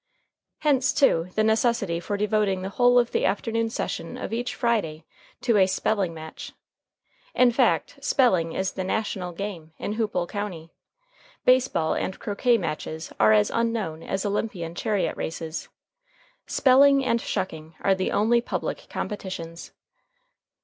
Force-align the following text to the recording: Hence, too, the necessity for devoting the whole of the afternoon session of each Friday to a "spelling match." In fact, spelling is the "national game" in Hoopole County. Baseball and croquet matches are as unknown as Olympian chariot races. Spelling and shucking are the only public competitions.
Hence, 0.61 0.93
too, 0.93 1.29
the 1.35 1.43
necessity 1.43 1.99
for 1.99 2.17
devoting 2.17 2.63
the 2.63 2.69
whole 2.71 2.97
of 2.97 3.11
the 3.11 3.23
afternoon 3.23 3.69
session 3.69 4.17
of 4.17 4.33
each 4.33 4.55
Friday 4.55 5.05
to 5.41 5.57
a 5.57 5.67
"spelling 5.67 6.11
match." 6.11 6.53
In 7.35 7.51
fact, 7.51 7.99
spelling 8.03 8.51
is 8.53 8.71
the 8.71 8.83
"national 8.83 9.31
game" 9.31 9.73
in 9.77 9.93
Hoopole 9.97 10.25
County. 10.27 10.71
Baseball 11.45 11.93
and 11.93 12.17
croquet 12.17 12.57
matches 12.57 13.13
are 13.19 13.31
as 13.31 13.51
unknown 13.53 14.01
as 14.01 14.25
Olympian 14.25 14.73
chariot 14.73 15.15
races. 15.17 15.69
Spelling 16.47 17.05
and 17.05 17.21
shucking 17.21 17.75
are 17.81 17.93
the 17.93 18.09
only 18.11 18.41
public 18.41 18.87
competitions. 18.89 19.71